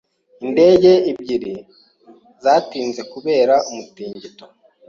[0.45, 1.53] Indege ebyiri
[2.43, 4.45] zatinze kubera umutingito.